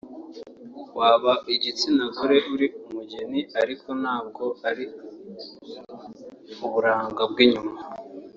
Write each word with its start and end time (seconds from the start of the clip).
waba 0.97 1.31
igitsinagore 1.53 2.37
uri 2.53 2.67
umugeni 2.87 3.39
ariko 3.61 3.87
ntabwo 4.01 4.43
ari 4.69 4.85
uburanga 6.65 7.21
bw'inyuma 7.31 7.73